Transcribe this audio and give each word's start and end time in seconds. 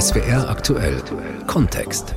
SWR 0.00 0.48
aktuell 0.48 1.00
Kontext. 1.46 2.14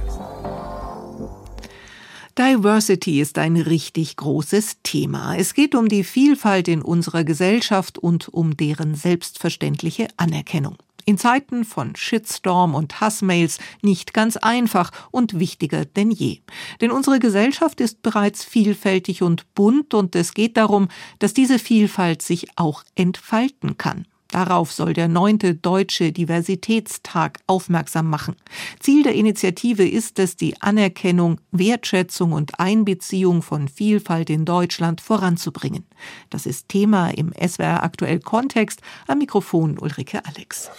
Diversity 2.38 3.22
ist 3.22 3.38
ein 3.38 3.58
richtig 3.58 4.18
großes 4.18 4.78
Thema. 4.82 5.36
Es 5.36 5.54
geht 5.54 5.76
um 5.76 5.88
die 5.88 6.04
Vielfalt 6.04 6.68
in 6.68 6.82
unserer 6.82 7.24
Gesellschaft 7.24 7.98
und 7.98 8.30
um 8.30 8.58
deren 8.58 8.96
selbstverständliche 8.96 10.08
Anerkennung. 10.18 10.78
In 11.06 11.20
Zeiten 11.20 11.64
von 11.64 11.96
Shitstorm 11.96 12.74
und 12.74 13.00
Hassmails 13.00 13.60
nicht 13.84 14.14
ganz 14.14 14.38
einfach 14.38 14.92
und 15.12 15.40
wichtiger 15.40 15.86
denn 15.86 16.10
je. 16.10 16.40
Denn 16.82 16.90
unsere 16.90 17.20
Gesellschaft 17.20 17.80
ist 17.82 18.02
bereits 18.02 18.44
vielfältig 18.44 19.22
und 19.22 19.54
bunt 19.54 19.94
und 19.94 20.16
es 20.16 20.34
geht 20.34 20.58
darum, 20.58 20.88
dass 21.20 21.36
diese 21.36 21.60
Vielfalt 21.60 22.24
sich 22.24 22.48
auch 22.56 22.84
entfalten 22.96 23.78
kann. 23.78 24.08
Darauf 24.36 24.74
soll 24.74 24.92
der 24.92 25.08
neunte 25.08 25.56
Deutsche 25.56 26.12
Diversitätstag 26.12 27.40
aufmerksam 27.48 28.10
machen. 28.10 28.36
Ziel 28.82 29.02
der 29.02 29.16
Initiative 29.16 29.88
ist 29.88 30.20
es, 30.20 30.36
die 30.36 30.62
Anerkennung, 30.62 31.40
Wertschätzung 31.52 32.34
und 32.34 32.60
Einbeziehung 32.60 33.42
von 33.42 33.70
Vielfalt 33.70 34.30
in 34.30 34.44
Deutschland 34.44 35.00
voranzubringen. 35.00 35.86
Das 36.30 36.46
ist 36.46 36.68
Thema 36.68 37.12
im 37.12 37.32
SWR 37.32 37.82
aktuell 37.84 38.20
Kontext. 38.20 38.82
Am 39.08 39.20
Mikrofon 39.20 39.80
Ulrike 39.80 40.22
Alex. 40.26 40.70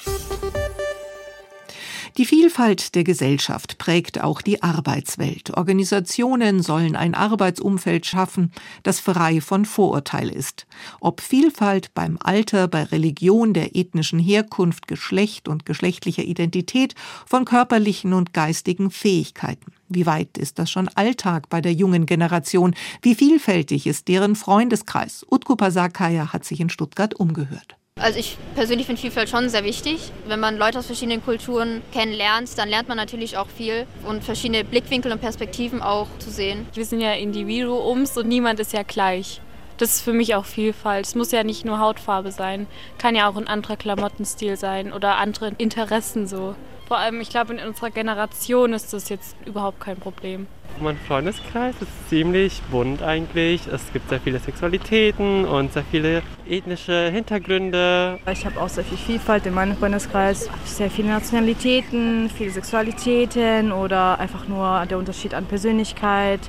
Die 2.17 2.25
Vielfalt 2.25 2.95
der 2.95 3.05
Gesellschaft 3.05 3.77
prägt 3.77 4.23
auch 4.23 4.41
die 4.41 4.63
Arbeitswelt. 4.63 5.55
Organisationen 5.55 6.63
sollen 6.63 6.97
ein 6.97 7.15
Arbeitsumfeld 7.15 8.07
schaffen, 8.07 8.53
das 8.83 9.01
frei 9.01 9.43
von 9.43 9.67
Vorurteil 9.67 10.31
ist. 10.31 10.67
Ob 11.01 11.21
Vielfalt 11.21 11.93
beim 11.93 12.17
Alter, 12.19 12.69
bei 12.69 12.85
Religion, 12.85 13.53
der 13.53 13.77
ethnischen 13.77 14.19
Herkunft, 14.19 14.89
Geschlecht 14.89 15.47
und 15.47 15.67
geschlechtlicher 15.67 16.25
Identität, 16.25 16.95
von 17.27 17.45
körperlichen 17.45 18.15
und 18.15 18.33
geistigen 18.33 18.91
Fähigkeiten. 18.91 19.73
Wie 19.91 20.07
weit 20.07 20.39
ist 20.39 20.59
das 20.59 20.71
schon 20.71 20.89
Alltag 20.89 21.51
bei 21.51 21.61
der 21.61 21.75
jungen 21.75 22.07
Generation? 22.07 22.75
Wie 23.03 23.15
vielfältig 23.15 23.87
ist 23.87 24.09
deren 24.09 24.37
Freundeskreis? 24.37 25.27
Utku 25.31 25.55
Pasakaya 25.55 26.33
hat 26.33 26.47
sich 26.47 26.61
in 26.61 26.71
Stuttgart 26.71 27.13
umgehört. 27.13 27.77
Also 27.99 28.19
ich 28.19 28.37
persönlich 28.55 28.87
finde 28.87 29.01
Vielfalt 29.01 29.31
schon 29.31 29.49
sehr 29.49 29.65
wichtig. 29.65 30.13
Wenn 30.29 30.39
man 30.39 30.59
Leute 30.59 30.79
aus 30.79 30.85
verschiedenen 30.85 31.25
Kulturen 31.25 31.81
kennenlernt, 31.93 32.59
dann 32.59 32.69
lernt 32.69 32.89
man 32.89 32.99
natürlich 32.99 33.39
auch 33.39 33.49
viel 33.49 33.87
und 34.07 34.23
verschiedene 34.23 34.65
Blickwinkel 34.65 35.13
und 35.13 35.21
Perspektiven 35.23 35.81
auch 35.81 36.07
zu 36.19 36.31
sehen. 36.31 36.69
Wir 36.75 36.85
sind 36.85 37.01
ja 37.01 37.15
Individuums 37.15 38.19
und 38.19 38.29
niemand 38.29 38.61
ist 38.61 38.75
ja 38.75 38.83
gleich. 38.83 39.41
Das 39.79 39.95
ist 39.95 40.03
für 40.03 40.13
mich 40.13 40.35
auch 40.35 40.45
Vielfalt. 40.45 41.07
Es 41.07 41.15
muss 41.15 41.33
ja 41.33 41.43
nicht 41.43 41.65
nur 41.65 41.81
Hautfarbe 41.81 42.33
sein, 42.33 42.67
kann 42.99 43.17
ja 43.17 43.31
auch 43.31 43.37
ein 43.37 43.49
anderer 43.49 43.79
Klamottenstil 43.79 44.59
sein 44.59 44.93
oder 44.93 45.17
andere 45.17 45.53
Interessen 45.57 46.27
so. 46.27 46.55
Vor 46.87 46.99
allem, 46.99 47.21
ich 47.21 47.31
glaube, 47.31 47.55
in 47.55 47.67
unserer 47.67 47.91
Generation 47.91 48.73
ist 48.73 48.93
das 48.93 49.09
jetzt 49.09 49.37
überhaupt 49.45 49.81
kein 49.81 49.97
Problem. 49.97 50.47
Mein 50.81 50.97
Freundeskreis 50.99 51.75
ist 51.81 52.09
ziemlich 52.09 52.61
bunt 52.71 53.03
eigentlich. 53.03 53.67
Es 53.67 53.93
gibt 53.93 54.09
sehr 54.09 54.21
viele 54.21 54.39
Sexualitäten 54.39 55.47
und 55.47 55.73
sehr 55.73 55.85
viele 55.91 56.23
ethnische 56.49 57.11
Hintergründe. 57.11 58.19
Ich 58.31 58.45
habe 58.45 58.61
auch 58.61 58.69
sehr 58.69 58.85
viel 58.85 58.99
Vielfalt 58.99 59.47
in 59.47 59.55
meinem 59.55 59.77
Freundeskreis. 59.77 60.49
Sehr 60.65 60.91
viele 60.91 61.09
Nationalitäten, 61.09 62.31
viele 62.31 62.51
Sexualitäten 62.51 63.73
oder 63.73 64.21
einfach 64.21 64.47
nur 64.47 64.85
der 64.87 64.99
Unterschied 64.99 65.35
an 65.35 65.47
Persönlichkeit 65.47 66.41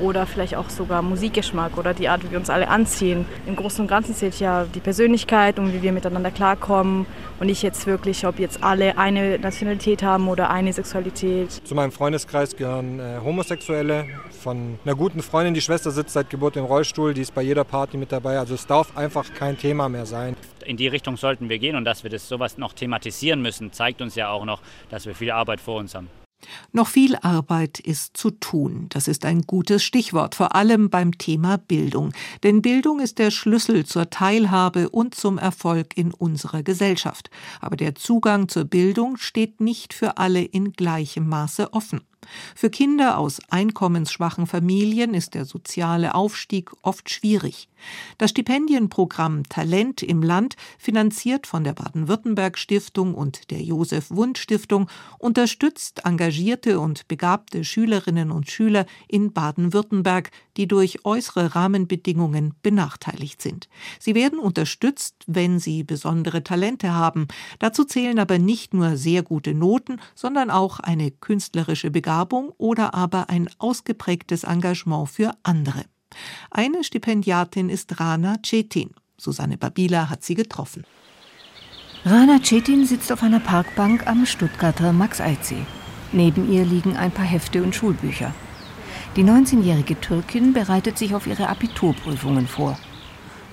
oder 0.00 0.26
vielleicht 0.26 0.56
auch 0.56 0.70
sogar 0.70 1.02
Musikgeschmack 1.02 1.76
oder 1.78 1.94
die 1.94 2.08
Art, 2.08 2.24
wie 2.24 2.30
wir 2.30 2.38
uns 2.38 2.50
alle 2.50 2.68
anziehen. 2.68 3.26
Im 3.46 3.56
Großen 3.56 3.80
und 3.80 3.88
Ganzen 3.88 4.14
zählt 4.14 4.38
ja 4.40 4.64
die 4.64 4.80
Persönlichkeit 4.80 5.58
und 5.58 5.72
wie 5.72 5.82
wir 5.82 5.92
miteinander 5.92 6.30
klarkommen 6.30 7.06
und 7.40 7.46
nicht 7.46 7.62
jetzt 7.62 7.86
wirklich, 7.86 8.26
ob 8.26 8.38
jetzt 8.38 8.62
alle 8.62 8.98
eine 8.98 9.38
Nationalität 9.38 10.02
haben 10.02 10.28
oder 10.28 10.50
eine 10.50 10.72
Sexualität. 10.72 11.52
Zu 11.64 11.74
meinem 11.74 11.92
Freundeskreis 11.92 12.56
gehören 12.56 13.00
äh, 13.00 13.18
Homosexuelle. 13.22 14.06
Von 14.42 14.78
einer 14.84 14.94
guten 14.94 15.22
Freundin, 15.22 15.54
die 15.54 15.60
Schwester 15.60 15.90
sitzt 15.90 16.12
seit 16.12 16.30
Geburt 16.30 16.56
im 16.56 16.64
Rollstuhl, 16.64 17.14
die 17.14 17.22
ist 17.22 17.34
bei 17.34 17.42
jeder 17.42 17.64
Party 17.64 17.96
mit 17.96 18.12
dabei. 18.12 18.38
Also 18.38 18.54
es 18.54 18.66
darf 18.66 18.96
einfach 18.96 19.32
kein 19.34 19.58
Thema 19.58 19.88
mehr 19.88 20.06
sein. 20.06 20.36
In 20.64 20.76
die 20.76 20.88
Richtung 20.88 21.16
sollten 21.16 21.48
wir 21.48 21.58
gehen 21.58 21.76
und 21.76 21.84
dass 21.84 22.02
wir 22.02 22.10
das 22.10 22.28
sowas 22.28 22.58
noch 22.58 22.72
thematisieren 22.72 23.40
müssen, 23.40 23.72
zeigt 23.72 24.02
uns 24.02 24.14
ja 24.14 24.30
auch 24.30 24.44
noch, 24.44 24.60
dass 24.90 25.06
wir 25.06 25.14
viel 25.14 25.30
Arbeit 25.30 25.60
vor 25.60 25.78
uns 25.78 25.94
haben. 25.94 26.08
Noch 26.72 26.88
viel 26.88 27.16
Arbeit 27.16 27.80
ist 27.80 28.16
zu 28.16 28.30
tun. 28.30 28.86
Das 28.90 29.08
ist 29.08 29.24
ein 29.24 29.42
gutes 29.42 29.82
Stichwort, 29.82 30.34
vor 30.34 30.54
allem 30.54 30.90
beim 30.90 31.16
Thema 31.16 31.56
Bildung. 31.56 32.12
Denn 32.42 32.62
Bildung 32.62 33.00
ist 33.00 33.18
der 33.18 33.30
Schlüssel 33.30 33.86
zur 33.86 34.10
Teilhabe 34.10 34.90
und 34.90 35.14
zum 35.14 35.38
Erfolg 35.38 35.96
in 35.96 36.12
unserer 36.12 36.62
Gesellschaft. 36.62 37.30
Aber 37.60 37.76
der 37.76 37.94
Zugang 37.94 38.48
zur 38.48 38.64
Bildung 38.64 39.16
steht 39.16 39.60
nicht 39.60 39.94
für 39.94 40.18
alle 40.18 40.42
in 40.42 40.72
gleichem 40.72 41.28
Maße 41.28 41.72
offen. 41.72 42.02
Für 42.54 42.70
Kinder 42.70 43.18
aus 43.18 43.40
einkommensschwachen 43.50 44.46
Familien 44.46 45.14
ist 45.14 45.34
der 45.34 45.44
soziale 45.44 46.14
Aufstieg 46.14 46.70
oft 46.82 47.10
schwierig. 47.10 47.68
Das 48.18 48.30
Stipendienprogramm 48.30 49.44
Talent 49.44 50.02
im 50.02 50.22
Land, 50.22 50.56
finanziert 50.78 51.46
von 51.46 51.64
der 51.64 51.74
Baden-Württemberg 51.74 52.58
Stiftung 52.58 53.14
und 53.14 53.50
der 53.50 53.62
Josef 53.62 54.10
Wund 54.10 54.38
Stiftung, 54.38 54.88
unterstützt 55.18 56.02
engagierte 56.04 56.80
und 56.80 57.08
begabte 57.08 57.64
Schülerinnen 57.64 58.30
und 58.30 58.50
Schüler 58.50 58.86
in 59.08 59.32
Baden-Württemberg, 59.32 60.30
die 60.56 60.66
durch 60.66 61.04
äußere 61.04 61.54
Rahmenbedingungen 61.54 62.54
benachteiligt 62.62 63.42
sind. 63.42 63.68
Sie 63.98 64.14
werden 64.14 64.38
unterstützt, 64.38 65.16
wenn 65.26 65.58
sie 65.58 65.84
besondere 65.84 66.42
Talente 66.42 66.92
haben. 66.92 67.28
Dazu 67.58 67.84
zählen 67.84 68.18
aber 68.18 68.38
nicht 68.38 68.74
nur 68.74 68.96
sehr 68.96 69.22
gute 69.22 69.54
Noten, 69.54 70.00
sondern 70.14 70.50
auch 70.50 70.80
eine 70.80 71.10
künstlerische 71.10 71.90
Begabung 71.90 72.52
oder 72.58 72.94
aber 72.94 73.30
ein 73.30 73.48
ausgeprägtes 73.58 74.44
Engagement 74.44 75.08
für 75.08 75.32
andere. 75.42 75.84
Eine 76.50 76.84
Stipendiatin 76.84 77.68
ist 77.68 78.00
Rana 78.00 78.36
Cetin. 78.44 78.90
Susanne 79.18 79.56
Babila 79.56 80.08
hat 80.10 80.24
sie 80.24 80.34
getroffen. 80.34 80.84
Rana 82.04 82.40
Cetin 82.42 82.86
sitzt 82.86 83.10
auf 83.10 83.22
einer 83.22 83.40
Parkbank 83.40 84.06
am 84.06 84.26
Stuttgarter 84.26 84.92
Max-Eidsee. 84.92 85.66
Neben 86.12 86.50
ihr 86.52 86.64
liegen 86.64 86.96
ein 86.96 87.10
paar 87.10 87.24
Hefte 87.24 87.62
und 87.62 87.74
Schulbücher. 87.74 88.32
Die 89.16 89.24
19-jährige 89.24 89.98
Türkin 89.98 90.52
bereitet 90.52 90.98
sich 90.98 91.14
auf 91.14 91.26
ihre 91.26 91.48
Abiturprüfungen 91.48 92.46
vor. 92.46 92.78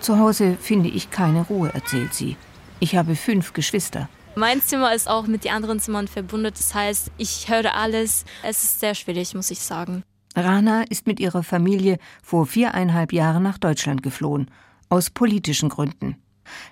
Zu 0.01 0.19
Hause 0.19 0.57
finde 0.59 0.89
ich 0.89 1.09
keine 1.09 1.43
Ruhe, 1.43 1.73
erzählt 1.73 2.13
sie. 2.13 2.35
Ich 2.81 2.97
habe 2.97 3.15
fünf 3.15 3.53
Geschwister. 3.53 4.09
Mein 4.35 4.61
Zimmer 4.61 4.93
ist 4.93 5.09
auch 5.09 5.25
mit 5.25 5.45
den 5.45 5.53
anderen 5.53 5.79
Zimmern 5.79 6.09
verbunden. 6.09 6.51
Das 6.53 6.75
heißt, 6.75 7.11
ich 7.17 7.47
höre 7.47 7.75
alles. 7.75 8.25
Es 8.43 8.61
ist 8.61 8.81
sehr 8.81 8.93
schwierig, 8.93 9.35
muss 9.35 9.51
ich 9.51 9.59
sagen. 9.59 10.03
Rana 10.35 10.83
ist 10.89 11.07
mit 11.07 11.21
ihrer 11.21 11.43
Familie 11.43 11.97
vor 12.21 12.45
viereinhalb 12.45 13.13
Jahren 13.13 13.43
nach 13.43 13.57
Deutschland 13.57 14.03
geflohen, 14.03 14.51
aus 14.89 15.11
politischen 15.11 15.69
Gründen. 15.69 16.17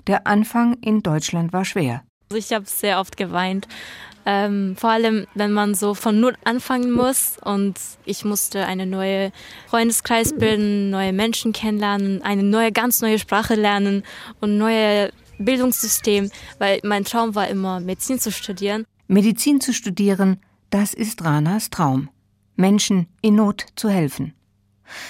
Der 0.08 0.28
Anfang 0.28 0.74
in 0.82 1.02
Deutschland 1.02 1.54
war 1.54 1.64
schwer. 1.64 2.04
Also 2.30 2.38
ich 2.38 2.54
habe 2.54 2.66
sehr 2.66 3.00
oft 3.00 3.16
geweint, 3.16 3.68
ähm, 4.26 4.76
vor 4.78 4.92
allem 4.92 5.26
wenn 5.36 5.52
man 5.52 5.76
so 5.76 5.94
von 5.94 6.20
null 6.20 6.36
anfangen 6.44 6.92
muss 6.92 7.38
und 7.44 7.80
ich 8.06 8.26
musste 8.26 8.66
eine 8.66 8.86
neue 8.86 9.32
Freundeskreis 9.68 10.34
bilden, 10.34 10.90
neue 10.90 11.14
Menschen 11.14 11.54
kennenlernen, 11.54 12.22
eine 12.22 12.44
neue, 12.44 12.72
ganz 12.72 13.02
neue 13.02 13.20
Sprache 13.20 13.56
lernen 13.56 14.04
und 14.40 14.58
neue 14.58 15.12
Bildungssystem, 15.38 16.30
weil 16.60 16.80
mein 16.84 17.04
Traum 17.04 17.36
war 17.36 17.48
immer 17.48 17.80
Medizin 17.80 18.20
zu 18.20 18.32
studieren. 18.32 18.86
Medizin 19.08 19.60
zu 19.60 19.74
studieren, 19.74 20.38
das 20.70 20.94
ist 20.94 21.24
Ranas 21.24 21.70
Traum. 21.70 22.10
Menschen 22.56 23.08
in 23.22 23.36
Not 23.36 23.66
zu 23.76 23.90
helfen. 23.90 24.34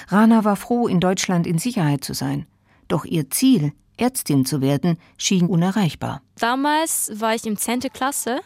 Rana 0.07 0.43
war 0.43 0.55
froh, 0.55 0.87
in 0.87 0.99
Deutschland 0.99 1.47
in 1.47 1.57
Sicherheit 1.57 2.03
zu 2.03 2.13
sein. 2.13 2.45
Doch 2.87 3.05
ihr 3.05 3.29
Ziel, 3.29 3.73
Ärztin 3.97 4.45
zu 4.45 4.61
werden, 4.61 4.97
schien 5.17 5.47
unerreichbar. 5.47 6.21
Damals 6.39 7.11
war 7.15 7.35
ich 7.35 7.45
im 7.45 7.57
10. 7.57 7.81
Klasse 7.93 8.39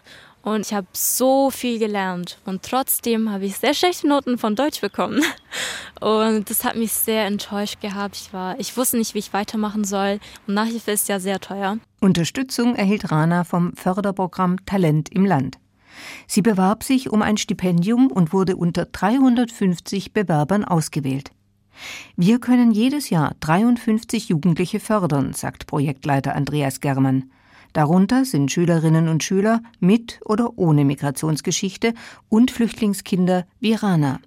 und 0.45 0.67
ich 0.67 0.73
habe 0.73 0.87
so 0.93 1.49
viel 1.49 1.79
gelernt. 1.79 2.37
Und 2.45 2.61
trotzdem 2.61 3.31
habe 3.31 3.45
ich 3.45 3.57
sehr 3.57 3.73
schlechte 3.73 4.07
Noten 4.07 4.37
von 4.37 4.55
Deutsch 4.55 4.79
bekommen. 4.79 5.21
Und 6.01 6.49
das 6.49 6.63
hat 6.63 6.75
mich 6.75 6.91
sehr 6.91 7.25
enttäuscht 7.25 7.81
gehabt. 7.81 8.15
Ich, 8.15 8.31
war, 8.31 8.59
ich 8.59 8.77
wusste 8.77 8.97
nicht, 8.97 9.15
wie 9.15 9.19
ich 9.19 9.33
weitermachen 9.33 9.83
soll. 9.83 10.19
Und 10.45 10.53
Nachhilfe 10.53 10.91
ist 10.91 11.09
ja 11.09 11.19
sehr 11.19 11.39
teuer. 11.39 11.79
Unterstützung 11.99 12.75
erhielt 12.75 13.11
Rana 13.11 13.43
vom 13.43 13.75
Förderprogramm 13.75 14.63
Talent 14.65 15.09
im 15.09 15.25
Land. 15.25 15.57
Sie 16.27 16.43
bewarb 16.43 16.83
sich 16.83 17.09
um 17.09 17.23
ein 17.23 17.37
Stipendium 17.37 18.11
und 18.11 18.31
wurde 18.31 18.55
unter 18.55 18.85
350 18.85 20.13
Bewerbern 20.13 20.63
ausgewählt. 20.63 21.31
Wir 22.15 22.39
können 22.39 22.71
jedes 22.71 23.09
Jahr 23.09 23.35
53 23.39 24.29
Jugendliche 24.29 24.79
fördern, 24.79 25.33
sagt 25.33 25.65
Projektleiter 25.65 26.35
Andreas 26.35 26.81
Germann. 26.81 27.31
Darunter 27.75 28.23
sind 28.23 28.53
Schülerinnen 28.53 29.09
und 29.09 29.21
Schüler 29.21 29.61
mit 29.81 30.21
oder 30.23 30.57
ohne 30.57 30.85
Migrationsgeschichte 30.85 31.93
und 32.29 32.49
Flüchtlingskinder 32.49 33.45
wie 33.59 33.73
Rana. 33.73 34.21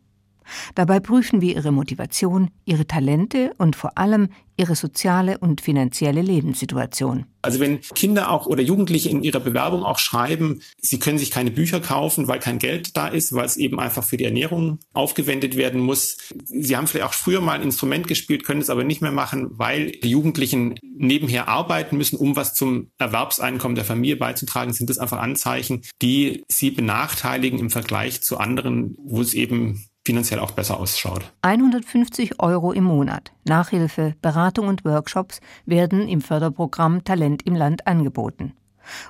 Dabei 0.75 1.01
prüfen 1.01 1.41
wir 1.41 1.57
ihre 1.57 1.73
Motivation, 1.73 2.51
ihre 2.65 2.87
Talente 2.87 3.53
und 3.59 3.77
vor 3.77 3.99
allem 3.99 4.29
ihre 4.59 4.75
soziale 4.75 5.39
und 5.39 5.61
finanzielle 5.61 6.21
Lebenssituation. 6.21 7.27
Also 7.41 7.61
wenn 7.61 7.81
Kinder 7.81 8.31
auch 8.31 8.47
oder 8.47 8.61
Jugendliche 8.61 9.09
in 9.09 9.23
ihrer 9.23 9.39
Bewerbung 9.39 9.85
auch 9.85 10.01
schreiben, 10.01 10.61
sie 10.81 10.99
können 10.99 11.19
sich 11.19 11.31
keine 11.31 11.53
Bücher 11.53 11.81
kaufen, 11.81 12.27
weil 12.27 12.41
kein 12.41 12.59
Geld 12.59 12.97
da 12.97 13.07
ist, 13.07 13.33
weil 13.33 13.47
es 13.47 13.57
eben 13.57 13.79
einfach 13.79 14.03
für 14.03 14.17
die 14.17 14.25
Ernährung 14.25 14.81
aufgewendet 14.93 15.57
werden 15.57 15.81
muss. 15.81 16.19
Sie 16.45 16.77
haben 16.77 16.89
vielleicht 16.89 17.07
auch 17.07 17.15
früher 17.15 17.41
mal 17.41 17.53
ein 17.53 17.63
Instrument 17.63 18.09
gespielt, 18.09 18.45
können 18.45 18.61
es 18.61 18.69
aber 18.69 18.83
nicht 18.83 19.01
mehr 19.01 19.13
machen, 19.13 19.47
weil 19.53 19.93
die 19.93 20.11
Jugendlichen 20.11 20.75
nebenher 20.83 21.47
arbeiten 21.47 21.97
müssen, 21.97 22.17
um 22.17 22.35
was 22.35 22.55
zum 22.55 22.91
Erwerbseinkommen 22.99 23.77
der 23.77 23.85
Familie 23.85 24.17
beizutragen, 24.17 24.73
sind 24.73 24.91
das 24.91 24.99
einfach 24.99 25.19
Anzeichen, 25.19 25.83
die 26.03 26.45
sie 26.49 26.73
benachteiligen 26.73 27.61
im 27.61 27.71
Vergleich 27.71 28.21
zu 28.23 28.39
anderen, 28.39 28.97
wo 28.99 29.21
es 29.21 29.35
eben 29.35 29.88
finanziell 30.09 30.41
auch 30.41 30.53
besser 30.53 30.81
ausschaut. 30.81 31.31
150 31.43 32.41
Euro 32.41 32.73
im 32.73 32.85
Monat. 32.85 33.31
Nachhilfe, 33.45 34.15
Beratung 34.23 34.69
und 34.69 34.87
Workshops 34.87 35.43
werden 35.67 36.09
im 36.09 36.23
Förderprogramm 36.23 37.05
Talent 37.05 37.43
im 37.45 37.55
Land 37.55 37.87
angeboten. 37.87 38.55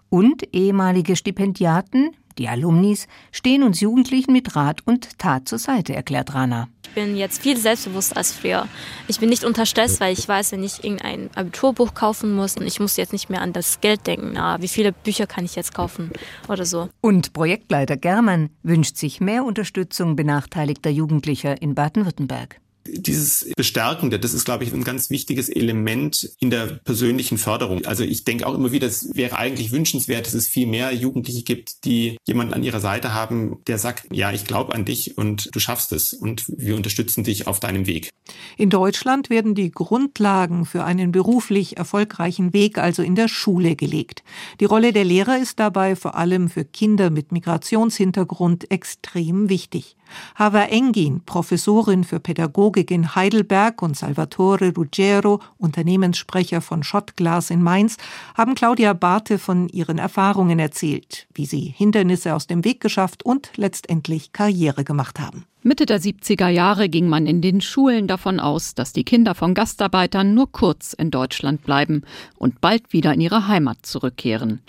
Und 0.09 0.53
ehemalige 0.53 1.15
Stipendiaten, 1.15 2.17
die 2.37 2.49
Alumnis, 2.49 3.06
stehen 3.31 3.62
uns 3.62 3.79
Jugendlichen 3.81 4.33
mit 4.33 4.56
Rat 4.56 4.81
und 4.87 5.21
Tat 5.21 5.47
zur 5.47 5.61
Seite, 5.61 5.95
erklärt 5.95 6.35
Rana. 6.35 6.69
Ich 6.88 6.94
bin 6.94 7.17
jetzt 7.17 7.43
viel 7.43 7.56
selbstbewusster 7.56 8.17
als 8.17 8.32
früher. 8.32 8.67
Ich 9.06 9.20
bin 9.20 9.29
nicht 9.29 9.44
unter 9.44 9.67
Stress, 9.67 10.00
weil 10.00 10.12
ich 10.12 10.26
weiß, 10.26 10.52
wenn 10.52 10.64
ich 10.64 10.82
irgendein 10.82 11.31
Abiturbuch 11.35 11.94
kaufen 11.94 12.35
muss 12.35 12.56
und 12.56 12.67
ich 12.67 12.81
muss 12.81 12.96
jetzt 12.96 13.12
nicht 13.12 13.31
mehr 13.31 13.43
an 13.43 13.52
das 13.52 13.81
Geld 13.81 14.06
denken. 14.06 14.32
Na, 14.35 14.61
wie 14.61 14.69
viele 14.69 14.93
Bücher 14.93 15.26
kann 15.26 15.44
ich 15.44 15.55
jetzt 15.55 15.75
kaufen 15.75 16.11
oder 16.49 16.64
so. 16.64 16.88
Und 17.00 17.32
Projektleiter 17.32 17.96
Germann 17.96 18.50
wünscht 18.62 18.96
sich 18.96 19.20
mehr 19.20 19.44
Unterstützung 19.44 20.17
benachteiligter 20.17 20.90
Jugendlicher 20.90 21.61
in 21.61 21.75
Baden-Württemberg 21.75 22.61
dieses 22.93 23.50
Bestärkende, 23.56 24.19
das 24.19 24.35
ist, 24.35 24.44
glaube 24.44 24.64
ich, 24.64 24.73
ein 24.73 24.85
ganz 24.85 25.11
wichtiges 25.11 25.49
Element 25.49 26.31
in 26.40 26.50
der 26.50 26.67
persönlichen 26.67 27.38
Förderung. 27.38 27.85
Also 27.85 28.05
ich 28.05 28.25
denke 28.25 28.46
auch 28.46 28.55
immer 28.55 28.73
wieder, 28.73 28.87
es 28.87 29.14
wäre 29.14 29.38
eigentlich 29.38 29.73
wünschenswert, 29.73 30.26
dass 30.26 30.35
es 30.35 30.49
viel 30.49 30.67
mehr 30.67 30.93
Jugendliche 30.94 31.43
gibt, 31.43 31.85
die 31.85 32.17
jemanden 32.26 32.55
an 32.55 32.62
ihrer 32.62 32.81
Seite 32.81 33.14
haben, 33.14 33.58
der 33.67 33.79
sagt, 33.79 34.06
ja, 34.12 34.32
ich 34.32 34.44
glaube 34.44 34.75
an 34.75 34.85
dich 34.85 35.19
und 35.19 35.55
du 35.55 35.61
schaffst 35.61 35.93
es 35.93 36.12
und 36.12 36.44
wir 36.49 36.76
unterstützen 36.76 37.25
dich 37.25 37.46
auf 37.46 37.61
deinem 37.61 37.87
Weg. 37.87 38.11
In 38.56 38.70
Deutschland 38.70 39.31
werden 39.31 39.55
die 39.55 39.70
Grundlagen 39.70 40.64
für 40.64 40.85
einen 40.85 41.12
beruflich 41.12 41.76
erfolgreichen 41.76 42.52
Weg 42.52 42.79
also 42.79 43.02
in 43.02 43.14
der 43.14 43.29
Schule 43.29 43.76
gelegt. 43.76 44.23
Die 44.61 44.64
Rolle 44.64 44.93
der 44.93 45.05
Lehrer 45.05 45.38
ist 45.38 45.58
dabei 45.58 45.96
vor 45.96 46.14
allem 46.17 46.49
für 46.49 46.64
Kinder 46.64 47.11
mit 47.11 47.32
Migrationshintergrund 47.32 48.70
extrem 48.70 49.49
wichtig. 49.49 49.98
Hava 50.34 50.64
Engin, 50.64 51.22
Professorin 51.25 52.05
für 52.05 52.20
Pädagogik 52.20 52.90
in 52.90 53.14
Heidelberg 53.14 53.82
und 53.82 53.96
Salvatore 53.96 54.72
Ruggiero, 54.76 55.40
Unternehmenssprecher 55.58 56.60
von 56.60 56.82
Schottglas 56.82 57.50
in 57.50 57.62
Mainz, 57.62 57.96
haben 58.37 58.55
Claudia 58.55 58.93
Barthe 58.93 59.38
von 59.38 59.69
ihren 59.69 59.99
Erfahrungen 59.99 60.58
erzählt, 60.58 61.26
wie 61.34 61.46
sie 61.46 61.75
Hindernisse 61.76 62.34
aus 62.34 62.46
dem 62.46 62.64
Weg 62.64 62.81
geschafft 62.81 63.25
und 63.25 63.50
letztendlich 63.56 64.32
Karriere 64.32 64.84
gemacht 64.84 65.19
haben. 65.20 65.44
Mitte 65.62 65.87
der 65.87 66.00
70er 66.00 66.49
Jahre 66.49 66.88
ging 66.88 67.08
man 67.08 67.26
in 67.26 67.43
den 67.43 67.61
Schulen 67.61 68.06
davon 68.06 68.38
aus, 68.38 68.75
dass 68.75 68.93
die 68.93 69.04
Kinder 69.04 69.34
von 69.34 69.54
Gastarbeitern 69.54 70.32
nur 70.32 70.50
kurz 70.52 70.93
in 70.93 71.11
Deutschland 71.11 71.64
bleiben 71.64 72.02
und 72.37 72.61
bald 72.61 72.93
wieder 72.93 73.12
in 73.12 73.20
ihre 73.20 73.49
Heimat 73.49 73.78
zurückkehren. 73.82 74.61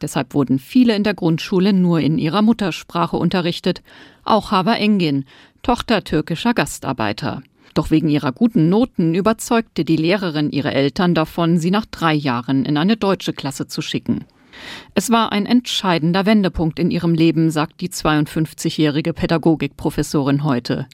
Deshalb 0.00 0.34
wurden 0.34 0.58
viele 0.58 0.94
in 0.96 1.04
der 1.04 1.14
Grundschule 1.14 1.72
nur 1.72 2.00
in 2.00 2.18
ihrer 2.18 2.42
Muttersprache 2.42 3.16
unterrichtet, 3.16 3.82
auch 4.24 4.50
Hava 4.50 4.74
Engin, 4.74 5.24
Tochter 5.62 6.04
türkischer 6.04 6.54
Gastarbeiter. 6.54 7.42
Doch 7.74 7.90
wegen 7.90 8.08
ihrer 8.08 8.32
guten 8.32 8.68
Noten 8.68 9.14
überzeugte 9.14 9.84
die 9.84 9.96
Lehrerin 9.96 10.50
ihre 10.50 10.72
Eltern 10.72 11.14
davon, 11.14 11.58
sie 11.58 11.70
nach 11.70 11.86
drei 11.86 12.14
Jahren 12.14 12.64
in 12.64 12.76
eine 12.76 12.96
deutsche 12.96 13.32
Klasse 13.32 13.66
zu 13.66 13.82
schicken. 13.82 14.24
Es 14.94 15.10
war 15.10 15.32
ein 15.32 15.46
entscheidender 15.46 16.26
Wendepunkt 16.26 16.78
in 16.78 16.90
ihrem 16.90 17.14
Leben, 17.14 17.50
sagt 17.50 17.80
die 17.80 17.88
52-jährige 17.88 19.12
Pädagogikprofessorin 19.12 20.44
heute. 20.44 20.86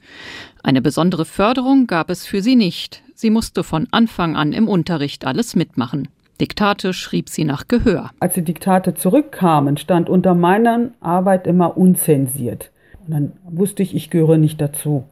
Eine 0.63 0.81
besondere 0.81 1.25
Förderung 1.25 1.87
gab 1.87 2.09
es 2.09 2.25
für 2.25 2.41
sie 2.41 2.55
nicht. 2.55 3.01
Sie 3.15 3.29
musste 3.29 3.63
von 3.63 3.87
Anfang 3.91 4.35
an 4.35 4.53
im 4.53 4.67
Unterricht 4.67 5.25
alles 5.25 5.55
mitmachen. 5.55 6.07
Diktate 6.39 6.93
schrieb 6.93 7.29
sie 7.29 7.43
nach 7.43 7.67
Gehör. 7.67 8.11
Als 8.19 8.35
die 8.35 8.43
Diktate 8.43 8.93
zurückkamen, 8.93 9.77
stand 9.77 10.09
unter 10.09 10.35
meiner 10.35 10.91
Arbeit 10.99 11.47
immer 11.47 11.77
unzensiert. 11.77 12.71
Und 13.05 13.13
dann 13.13 13.31
wusste 13.43 13.81
ich, 13.81 13.95
ich 13.95 14.09
gehöre 14.09 14.37
nicht 14.37 14.61
dazu. 14.61 15.05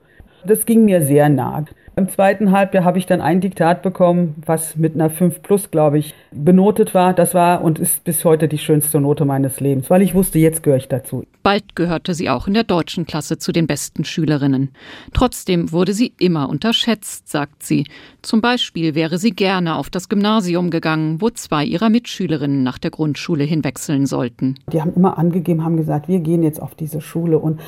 Das 0.45 0.65
ging 0.65 0.85
mir 0.85 1.01
sehr 1.01 1.29
nah. 1.29 1.65
Im 1.97 2.09
zweiten 2.09 2.51
Halbjahr 2.51 2.83
habe 2.83 2.97
ich 2.97 3.05
dann 3.05 3.21
ein 3.21 3.39
Diktat 3.39 3.81
bekommen, 3.81 4.35
was 4.45 4.75
mit 4.75 4.95
einer 4.95 5.09
5 5.09 5.41
plus, 5.41 5.71
glaube 5.71 5.97
ich, 5.97 6.13
benotet 6.31 6.93
war. 6.93 7.13
Das 7.13 7.33
war 7.33 7.63
und 7.63 7.79
ist 7.79 8.03
bis 8.03 8.25
heute 8.25 8.49
die 8.49 8.57
schönste 8.57 8.99
Note 8.99 9.23
meines 9.23 9.61
Lebens, 9.61 9.89
weil 9.89 10.01
ich 10.01 10.13
wusste, 10.13 10.37
jetzt 10.37 10.61
gehöre 10.61 10.77
ich 10.77 10.89
dazu. 10.89 11.23
Bald 11.41 11.75
gehörte 11.75 12.13
sie 12.13 12.29
auch 12.29 12.47
in 12.47 12.53
der 12.53 12.65
deutschen 12.65 13.05
Klasse 13.05 13.37
zu 13.37 13.53
den 13.53 13.65
besten 13.65 14.03
Schülerinnen. 14.03 14.71
Trotzdem 15.13 15.71
wurde 15.71 15.93
sie 15.93 16.11
immer 16.19 16.49
unterschätzt, 16.49 17.29
sagt 17.29 17.63
sie. 17.63 17.85
Zum 18.21 18.41
Beispiel 18.41 18.93
wäre 18.93 19.17
sie 19.17 19.31
gerne 19.31 19.75
auf 19.75 19.89
das 19.89 20.09
Gymnasium 20.09 20.71
gegangen, 20.71 21.21
wo 21.21 21.29
zwei 21.29 21.63
ihrer 21.63 21.89
Mitschülerinnen 21.89 22.61
nach 22.61 22.77
der 22.77 22.91
Grundschule 22.91 23.45
hinwechseln 23.45 24.05
sollten. 24.05 24.55
Die 24.73 24.81
haben 24.81 24.93
immer 24.95 25.17
angegeben, 25.17 25.63
haben 25.63 25.77
gesagt, 25.77 26.09
wir 26.09 26.19
gehen 26.19 26.43
jetzt 26.43 26.61
auf 26.61 26.75
diese 26.75 26.99
Schule 26.99 27.39
und 27.39 27.61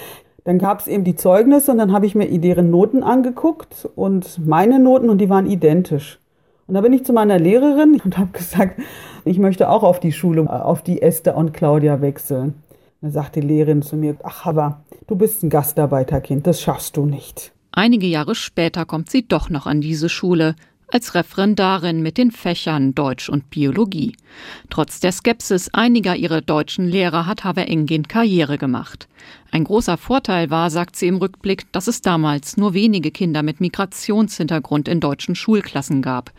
dann 0.48 0.60
gab 0.60 0.80
es 0.80 0.88
eben 0.88 1.04
die 1.04 1.18
Zeugnisse 1.18 1.74
und 1.74 1.78
dann 1.78 1.92
habe 1.92 2.06
ich 2.06 2.16
mir 2.16 2.26
deren 2.40 2.72
Noten 2.72 3.04
angeguckt 3.04 3.90
und 3.98 4.40
meine 4.48 4.80
Noten 4.80 5.10
und 5.10 5.18
die 5.18 5.30
waren 5.30 5.46
identisch. 5.46 6.20
Und 6.68 6.76
da 6.76 6.80
bin 6.80 6.94
ich 6.94 7.04
zu 7.04 7.12
meiner 7.12 7.38
Lehrerin 7.38 8.00
und 8.02 8.18
habe 8.18 8.32
gesagt, 8.32 8.80
ich 9.26 9.40
möchte 9.40 9.70
auch 9.70 9.84
auf 9.84 10.00
die 10.00 10.14
Schule, 10.14 10.50
auf 10.50 10.84
die 10.84 11.02
Esther 11.02 11.36
und 11.36 11.54
Claudia 11.54 12.00
wechseln. 12.00 12.64
Da 13.02 13.10
sagt 13.10 13.36
die 13.36 13.42
Lehrerin 13.42 13.82
zu 13.82 13.98
mir, 13.98 14.16
ach 14.24 14.46
aber, 14.46 14.80
du 15.08 15.18
bist 15.18 15.44
ein 15.44 15.50
Gastarbeiterkind, 15.50 16.48
das 16.48 16.62
schaffst 16.62 16.96
du 16.96 17.06
nicht. 17.06 17.52
Einige 17.74 18.08
Jahre 18.08 18.34
später 18.34 18.86
kommt 18.86 19.10
sie 19.10 19.28
doch 19.28 19.50
noch 19.50 19.68
an 19.68 19.82
diese 19.82 20.08
Schule, 20.08 20.56
als 20.90 21.16
Referendarin 21.16 22.02
mit 22.02 22.18
den 22.18 22.32
Fächern 22.32 22.96
Deutsch 22.96 23.30
und 23.30 23.50
Biologie. 23.50 24.16
Trotz 24.70 25.00
der 25.00 25.12
Skepsis 25.12 25.70
einiger 25.74 26.16
ihrer 26.16 26.42
deutschen 26.42 26.88
Lehrer 26.88 27.26
hat 27.26 27.44
Haver 27.44 27.68
Engin 27.68 28.08
Karriere 28.08 28.58
gemacht. 28.58 29.08
Ein 29.52 29.64
großer 29.64 29.98
Vorteil 29.98 30.50
war, 30.50 30.70
sagt 30.70 30.96
sie 30.96 31.08
im 31.08 31.18
Rückblick, 31.18 31.72
dass 31.72 31.88
es 31.88 32.02
damals 32.02 32.58
nur 32.58 32.74
wenige 32.74 33.12
Kinder 33.12 33.44
mit 33.44 33.62
Migrationshintergrund 33.62 34.88
in 34.88 35.00
deutschen 35.00 35.36
Schulklassen 35.36 36.02
gab. 36.02 36.32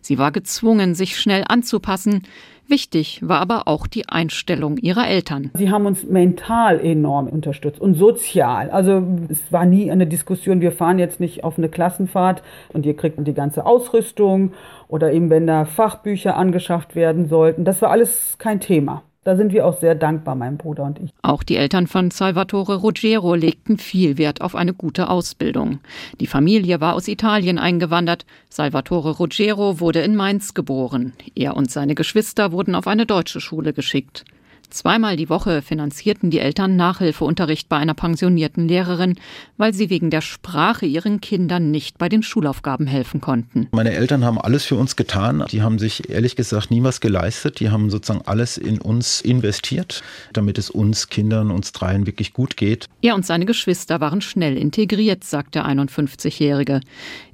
Sie 0.00 0.18
war 0.18 0.32
gezwungen, 0.32 0.94
sich 0.94 1.18
schnell 1.18 1.44
anzupassen, 1.46 2.22
Wichtig 2.68 3.20
war 3.22 3.40
aber 3.40 3.68
auch 3.68 3.86
die 3.86 4.08
Einstellung 4.08 4.76
ihrer 4.78 5.06
Eltern. 5.06 5.52
Sie 5.54 5.70
haben 5.70 5.86
uns 5.86 6.02
mental 6.02 6.80
enorm 6.80 7.28
unterstützt 7.28 7.80
und 7.80 7.94
sozial. 7.94 8.70
Also 8.70 9.04
es 9.28 9.52
war 9.52 9.66
nie 9.66 9.90
eine 9.90 10.08
Diskussion, 10.08 10.60
wir 10.60 10.72
fahren 10.72 10.98
jetzt 10.98 11.20
nicht 11.20 11.44
auf 11.44 11.58
eine 11.58 11.68
Klassenfahrt 11.68 12.42
und 12.72 12.84
ihr 12.84 12.96
kriegt 12.96 13.24
die 13.24 13.34
ganze 13.34 13.64
Ausrüstung 13.66 14.52
oder 14.88 15.12
eben 15.12 15.30
wenn 15.30 15.46
da 15.46 15.64
Fachbücher 15.64 16.36
angeschafft 16.36 16.96
werden 16.96 17.28
sollten. 17.28 17.64
Das 17.64 17.82
war 17.82 17.90
alles 17.90 18.34
kein 18.38 18.58
Thema. 18.58 19.02
Da 19.26 19.34
sind 19.34 19.52
wir 19.52 19.66
auch 19.66 19.76
sehr 19.80 19.96
dankbar, 19.96 20.36
mein 20.36 20.56
Bruder 20.56 20.84
und 20.84 21.00
ich. 21.00 21.12
Auch 21.22 21.42
die 21.42 21.56
Eltern 21.56 21.88
von 21.88 22.12
Salvatore 22.12 22.76
Ruggiero 22.76 23.34
legten 23.34 23.76
viel 23.76 24.18
Wert 24.18 24.40
auf 24.40 24.54
eine 24.54 24.72
gute 24.72 25.10
Ausbildung. 25.10 25.80
Die 26.20 26.28
Familie 26.28 26.80
war 26.80 26.94
aus 26.94 27.08
Italien 27.08 27.58
eingewandert. 27.58 28.24
Salvatore 28.50 29.16
Ruggiero 29.16 29.80
wurde 29.80 30.02
in 30.02 30.14
Mainz 30.14 30.54
geboren. 30.54 31.12
Er 31.34 31.56
und 31.56 31.72
seine 31.72 31.96
Geschwister 31.96 32.52
wurden 32.52 32.76
auf 32.76 32.86
eine 32.86 33.04
deutsche 33.04 33.40
Schule 33.40 33.72
geschickt. 33.72 34.24
Zweimal 34.70 35.16
die 35.16 35.28
Woche 35.28 35.62
finanzierten 35.62 36.30
die 36.30 36.38
Eltern 36.38 36.76
Nachhilfeunterricht 36.76 37.68
bei 37.68 37.76
einer 37.76 37.94
pensionierten 37.94 38.68
Lehrerin, 38.68 39.16
weil 39.56 39.74
sie 39.74 39.90
wegen 39.90 40.10
der 40.10 40.20
Sprache 40.20 40.86
ihren 40.86 41.20
Kindern 41.20 41.70
nicht 41.70 41.98
bei 41.98 42.08
den 42.08 42.22
Schulaufgaben 42.22 42.86
helfen 42.86 43.20
konnten. 43.20 43.68
Meine 43.72 43.92
Eltern 43.92 44.24
haben 44.24 44.40
alles 44.40 44.64
für 44.64 44.76
uns 44.76 44.96
getan. 44.96 45.44
Die 45.50 45.62
haben 45.62 45.78
sich 45.78 46.10
ehrlich 46.10 46.36
gesagt 46.36 46.70
nie 46.70 46.82
was 46.82 47.00
geleistet. 47.00 47.60
Die 47.60 47.70
haben 47.70 47.90
sozusagen 47.90 48.26
alles 48.26 48.58
in 48.58 48.80
uns 48.80 49.20
investiert, 49.20 50.02
damit 50.32 50.58
es 50.58 50.70
uns 50.70 51.08
Kindern, 51.08 51.50
uns 51.50 51.72
dreien 51.72 52.06
wirklich 52.06 52.32
gut 52.32 52.56
geht. 52.56 52.86
Er 53.02 53.14
und 53.14 53.26
seine 53.26 53.46
Geschwister 53.46 54.00
waren 54.00 54.20
schnell 54.20 54.56
integriert, 54.56 55.24
sagt 55.24 55.54
der 55.54 55.66
51-Jährige. 55.66 56.80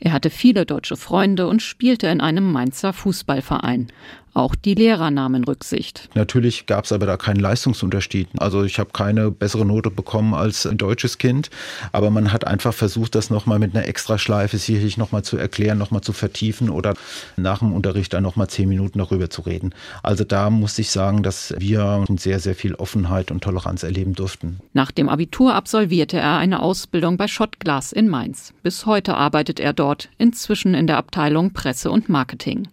Er 0.01 0.13
hatte 0.13 0.31
viele 0.31 0.67
deutsche 0.67 0.97
Freunde 0.97 1.47
und 1.47 1.63
spielte 1.63 2.09
in 2.09 2.21
einem 2.21 2.51
Mainzer 2.53 2.93
Fußballverein. 2.93 3.89
Auch 4.35 4.55
die 4.55 4.75
Lehrer 4.75 5.11
nahmen 5.11 5.45
Rücksicht. 5.45 6.09
Natürlich 6.15 6.65
gab 6.65 6.87
es 6.87 6.93
aber 6.93 7.05
da 7.05 7.19
keinen 7.19 7.41
Leistungsunterschied. 7.41 8.29
Also 8.39 8.65
ich 8.65 8.79
habe 8.79 8.91
keine 8.93 9.31
bessere 9.31 9.67
Note 9.67 9.91
bekommen 9.91 10.33
als 10.33 10.67
ein 10.67 10.79
deutsches 10.79 11.19
Kind, 11.19 11.51
aber 11.93 12.11
man 12.11 12.33
hat 12.33 12.47
einfach 12.47 12.73
versucht, 12.73 13.15
das 13.15 13.29
nochmal 13.29 13.59
mit 13.59 13.77
einer 13.77 13.87
Extraschleife 13.87 14.57
sicherlich 14.57 14.97
nochmal 14.97 15.23
zu 15.23 15.37
erklären, 15.37 15.77
nochmal 15.77 16.01
zu 16.01 16.15
vertiefen 16.15 16.71
oder 16.71 16.95
nach 17.37 17.59
dem 17.59 17.75
Unterricht 17.75 18.15
dann 18.15 18.23
nochmal 18.23 18.49
zehn 18.49 18.71
Minuten 18.71 19.01
darüber 19.01 19.29
zu 19.29 19.43
reden. 19.43 19.75
Also 20.03 20.25
da 20.25 20.49
muss 20.49 20.79
ich 20.79 20.91
sagen, 20.91 21.23
dass 21.23 21.55
wir 21.59 22.07
sehr, 22.17 22.41
sehr 22.41 22.55
viel 22.55 22.75
Offenheit 22.75 23.31
und 23.31 23.45
Toleranz 23.45 23.83
erleben 23.83 24.15
durften. 24.15 24.61
Nach 24.73 24.93
dem 24.93 25.11
Abitur 25.11 25.55
absolvierte 25.55 26.17
er 26.17 26.39
eine 26.39 26.63
Ausbildung 26.63 27.19
bei 27.19 27.29
Schottglas 27.29 27.93
in 27.93 28.09
Mainz. 28.09 28.55
Bis 28.63 28.87
heute 28.87 29.15
arbeitet 29.15 29.61
er 29.61 29.75
dort, 29.75 30.09
inzwischen 30.17 30.73
in 30.73 30.87
der 30.87 30.97
Abteilung 30.97 31.53
Presse 31.53 31.91
und 31.91 32.09
Marketing. 32.09 32.69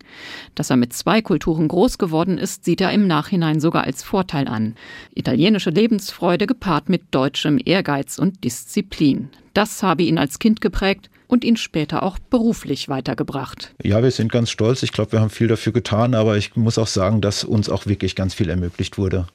Dass 0.56 0.70
er 0.70 0.78
mit 0.78 0.94
zwei 0.94 1.22
Kulturen 1.22 1.49
groß 1.56 1.98
geworden 1.98 2.38
ist, 2.38 2.66
sieht 2.66 2.82
er 2.82 2.92
im 2.92 3.08
Nachhinein 3.08 3.60
sogar 3.60 3.84
als 3.84 4.04
Vorteil 4.04 4.48
an. 4.48 4.76
Italienische 5.16 5.70
Lebensfreude 5.70 6.48
gepaart 6.48 6.90
mit 6.90 7.04
deutschem 7.12 7.60
Ehrgeiz 7.64 8.18
und 8.20 8.44
Disziplin. 8.44 9.30
Das 9.54 9.84
habe 9.84 10.04
ihn 10.04 10.18
als 10.18 10.40
Kind 10.40 10.62
geprägt 10.62 11.10
und 11.30 11.44
ihn 11.44 11.58
später 11.58 12.04
auch 12.04 12.18
beruflich 12.18 12.90
weitergebracht. 12.90 13.74
Ja, 13.84 14.02
wir 14.04 14.12
sind 14.12 14.32
ganz 14.32 14.50
stolz. 14.50 14.84
Ich 14.84 14.92
glaube, 14.92 15.14
wir 15.14 15.22
haben 15.22 15.30
viel 15.30 15.48
dafür 15.48 15.72
getan, 15.72 16.16
aber 16.16 16.38
ich 16.38 16.56
muss 16.56 16.78
auch 16.78 16.88
sagen, 16.88 17.22
dass 17.22 17.44
uns 17.44 17.70
auch 17.70 17.86
wirklich 17.86 18.16
ganz 18.16 18.34
viel 18.34 18.50
ermöglicht 18.50 18.98
wurde. 18.98 19.28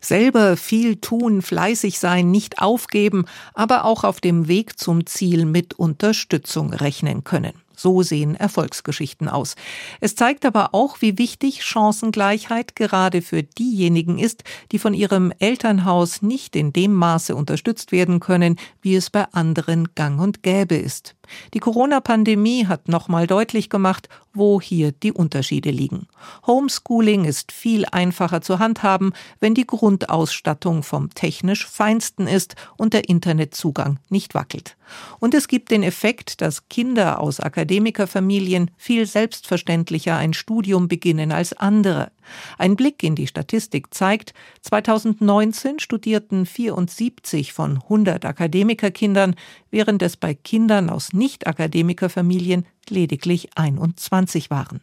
Selber 0.00 0.56
viel 0.56 0.96
tun, 0.96 1.42
fleißig 1.42 1.98
sein, 1.98 2.30
nicht 2.30 2.60
aufgeben, 2.60 3.24
aber 3.52 3.84
auch 3.84 4.04
auf 4.04 4.20
dem 4.20 4.48
Weg 4.48 4.78
zum 4.78 5.06
Ziel 5.06 5.44
mit 5.44 5.74
Unterstützung 5.74 6.72
rechnen 6.72 7.24
können. 7.24 7.52
So 7.80 8.02
sehen 8.02 8.34
Erfolgsgeschichten 8.34 9.26
aus. 9.26 9.56
Es 10.00 10.14
zeigt 10.14 10.44
aber 10.44 10.74
auch, 10.74 11.00
wie 11.00 11.16
wichtig 11.16 11.64
Chancengleichheit 11.64 12.76
gerade 12.76 13.22
für 13.22 13.42
diejenigen 13.42 14.18
ist, 14.18 14.44
die 14.70 14.78
von 14.78 14.92
ihrem 14.92 15.32
Elternhaus 15.38 16.20
nicht 16.20 16.56
in 16.56 16.74
dem 16.74 16.92
Maße 16.92 17.34
unterstützt 17.34 17.90
werden 17.90 18.20
können, 18.20 18.56
wie 18.82 18.96
es 18.96 19.08
bei 19.08 19.24
anderen 19.32 19.94
gang 19.94 20.20
und 20.20 20.42
gäbe 20.42 20.74
ist. 20.74 21.14
Die 21.54 21.58
Corona-Pandemie 21.58 22.66
hat 22.66 22.88
nochmal 22.88 23.26
deutlich 23.26 23.70
gemacht, 23.70 24.08
wo 24.32 24.60
hier 24.60 24.92
die 24.92 25.12
Unterschiede 25.12 25.70
liegen. 25.70 26.06
Homeschooling 26.46 27.24
ist 27.24 27.52
viel 27.52 27.84
einfacher 27.90 28.42
zu 28.42 28.58
handhaben, 28.58 29.12
wenn 29.40 29.54
die 29.54 29.66
Grundausstattung 29.66 30.82
vom 30.82 31.12
technisch 31.14 31.66
feinsten 31.66 32.26
ist 32.26 32.54
und 32.76 32.92
der 32.92 33.08
Internetzugang 33.08 33.98
nicht 34.08 34.34
wackelt. 34.34 34.76
Und 35.18 35.34
es 35.34 35.48
gibt 35.48 35.70
den 35.70 35.82
Effekt, 35.82 36.40
dass 36.40 36.68
Kinder 36.68 37.20
aus 37.20 37.40
Akademikerfamilien 37.40 38.70
viel 38.76 39.06
selbstverständlicher 39.06 40.16
ein 40.16 40.32
Studium 40.32 40.88
beginnen 40.88 41.32
als 41.32 41.52
andere. 41.52 42.10
Ein 42.58 42.76
Blick 42.76 43.02
in 43.02 43.14
die 43.14 43.26
Statistik 43.26 43.92
zeigt, 43.92 44.34
2019 44.62 45.78
studierten 45.78 46.46
74 46.46 47.52
von 47.52 47.76
100 47.82 48.24
Akademikerkindern, 48.24 49.34
während 49.70 50.02
es 50.02 50.16
bei 50.16 50.34
Kindern 50.34 50.90
aus 50.90 51.12
Nicht-Akademikerfamilien 51.20 52.64
lediglich 52.88 53.50
21 53.54 54.48
waren. 54.48 54.80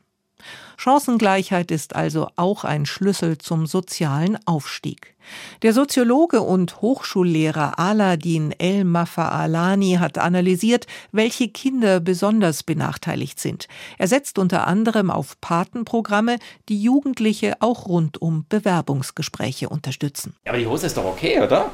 Chancengleichheit 0.77 1.71
ist 1.71 1.95
also 1.95 2.29
auch 2.35 2.63
ein 2.63 2.85
Schlüssel 2.85 3.39
zum 3.39 3.65
sozialen 3.65 4.37
Aufstieg. 4.45 5.15
Der 5.63 5.73
Soziologe 5.73 6.41
und 6.41 6.79
Hochschullehrer 6.81 7.79
Aladin 7.79 8.51
El 8.51 8.83
Mafaalani 8.83 9.97
hat 9.99 10.19
analysiert, 10.19 10.85
welche 11.11 11.47
Kinder 11.47 11.99
besonders 11.99 12.61
benachteiligt 12.61 13.39
sind. 13.39 13.67
Er 13.97 14.07
setzt 14.07 14.37
unter 14.37 14.67
anderem 14.67 15.09
auf 15.09 15.41
Patenprogramme, 15.41 16.37
die 16.69 16.81
Jugendliche 16.83 17.55
auch 17.59 17.87
rund 17.87 18.21
um 18.21 18.45
Bewerbungsgespräche 18.47 19.69
unterstützen. 19.69 20.35
Aber 20.47 20.59
die 20.59 20.67
Hose 20.67 20.85
ist 20.85 20.97
doch 20.97 21.05
okay, 21.05 21.41
oder? 21.41 21.71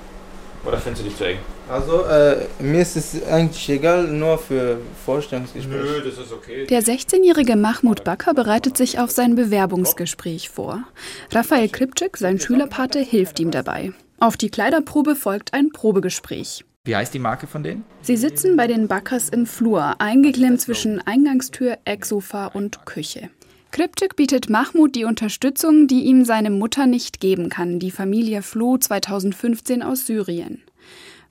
Oder 0.65 0.77
findest 0.77 1.03
du 1.03 1.09
dich 1.09 1.17
zu 1.17 1.25
eng? 1.25 1.37
Also, 1.69 2.03
äh, 2.05 2.45
mir 2.59 2.81
ist 2.81 2.95
es 2.95 3.23
eigentlich 3.25 3.69
egal, 3.69 4.07
nur 4.07 4.37
für 4.37 4.77
Vorstellungsgespräche. 5.05 5.83
Nö, 5.83 6.01
das 6.03 6.17
ist 6.17 6.31
okay. 6.31 6.65
Der 6.67 6.81
16-jährige 6.81 7.55
Mahmoud 7.55 8.03
Bakker 8.03 8.33
bereitet 8.33 8.77
sich 8.77 8.99
auf 8.99 9.11
sein 9.11 9.35
Bewerbungsgespräch 9.35 10.49
vor. 10.49 10.83
Raphael 11.31 11.69
Kripczyk, 11.69 12.17
sein 12.17 12.39
Schülerpate, 12.39 12.99
hilft 12.99 13.39
ihm 13.39 13.51
dabei. 13.51 13.91
Auf 14.19 14.37
die 14.37 14.49
Kleiderprobe 14.49 15.15
folgt 15.15 15.53
ein 15.53 15.69
Probegespräch. 15.71 16.63
Wie 16.85 16.95
heißt 16.95 17.13
die 17.13 17.19
Marke 17.19 17.47
von 17.47 17.63
denen? 17.63 17.85
Sie 18.01 18.17
sitzen 18.17 18.57
bei 18.57 18.67
den 18.67 18.89
Backers 18.89 19.29
im 19.29 19.45
Flur, 19.45 19.95
eingeklemmt 19.99 20.59
zwischen 20.59 20.99
Eingangstür, 20.99 21.77
Ecksofa 21.85 22.47
und 22.47 22.85
Küche. 22.85 23.29
Kripczyk 23.73 24.15
bietet 24.15 24.51
Mahmoud 24.51 24.93
die 24.93 25.03
Unterstützung, 25.03 25.87
die 25.87 26.03
ihm 26.03 26.25
seine 26.25 26.51
Mutter 26.51 26.85
nicht 26.85 27.19
geben 27.19 27.49
kann. 27.49 27.79
Die 27.79 27.89
Familie 27.89 28.43
floh 28.43 28.77
2015 28.77 29.81
aus 29.81 30.05
Syrien. 30.05 30.61